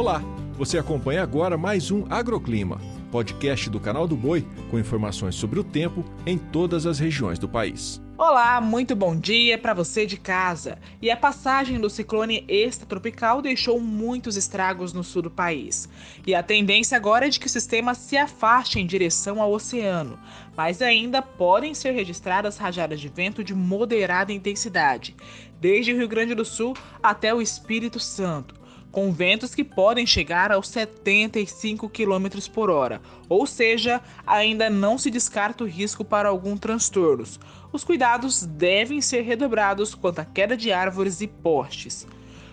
[0.00, 0.22] Olá,
[0.54, 2.80] você acompanha agora mais um Agroclima,
[3.12, 7.46] podcast do canal do Boi com informações sobre o tempo em todas as regiões do
[7.46, 8.00] país.
[8.16, 10.78] Olá, muito bom dia para você de casa.
[11.02, 15.86] E a passagem do ciclone extratropical deixou muitos estragos no sul do país.
[16.26, 20.18] E a tendência agora é de que o sistema se afaste em direção ao oceano,
[20.56, 25.14] mas ainda podem ser registradas rajadas de vento de moderada intensidade,
[25.60, 28.59] desde o Rio Grande do Sul até o Espírito Santo
[28.90, 35.10] com ventos que podem chegar aos 75 km por hora, ou seja, ainda não se
[35.10, 37.38] descarta o risco para algum transtornos.
[37.72, 42.06] Os cuidados devem ser redobrados quanto à queda de árvores e postes.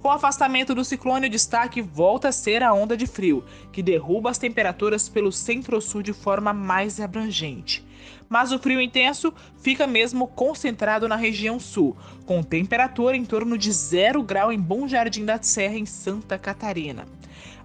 [0.00, 3.82] Com o afastamento do ciclone, o destaque volta a ser a onda de frio, que
[3.82, 7.84] derruba as temperaturas pelo centro-sul de forma mais abrangente.
[8.28, 9.32] Mas o frio intenso
[9.62, 11.96] fica mesmo concentrado na região sul,
[12.26, 17.06] com temperatura em torno de zero grau em Bom Jardim da Serra, em Santa Catarina.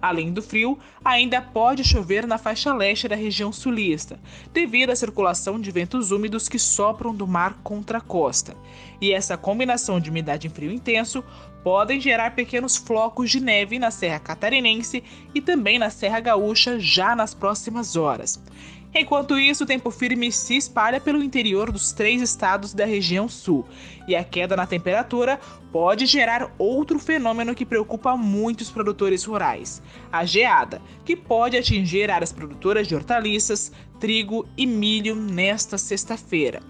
[0.00, 4.20] Além do frio, ainda pode chover na faixa leste da região sulista,
[4.52, 8.54] devido à circulação de ventos úmidos que sopram do mar contra a costa.
[9.00, 11.24] E essa combinação de umidade e frio intenso
[11.62, 15.02] podem gerar pequenos flocos de neve na Serra Catarinense
[15.34, 18.38] e também na Serra Gaúcha já nas próximas horas.
[18.96, 23.66] Enquanto isso, o tempo firme se espalha pelo interior dos três estados da região sul,
[24.06, 25.40] e a queda na temperatura
[25.72, 32.32] pode gerar outro fenômeno que preocupa muitos produtores rurais: a geada, que pode atingir áreas
[32.32, 36.62] produtoras de hortaliças, trigo e milho nesta sexta-feira.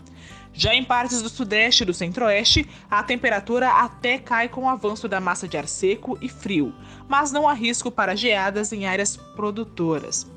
[0.56, 5.08] Já em partes do sudeste e do centro-oeste, a temperatura até cai com o avanço
[5.08, 6.72] da massa de ar seco e frio,
[7.06, 10.32] mas não há risco para geadas em áreas produtoras.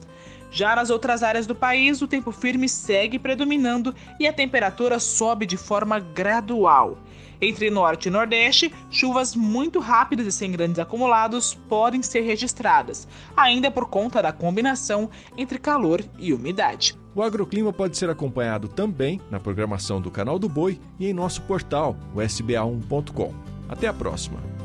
[0.52, 5.45] Já nas outras áreas do país, o tempo firme segue predominando e a temperatura sobe
[5.45, 6.98] de forma gradual.
[7.39, 13.70] Entre norte e nordeste, chuvas muito rápidas e sem grandes acumulados podem ser registradas, ainda
[13.70, 16.98] por conta da combinação entre calor e umidade.
[17.14, 21.42] O agroclima pode ser acompanhado também na programação do Canal do Boi e em nosso
[21.44, 23.33] portal, o sba1.com.
[23.70, 24.57] Até a próxima!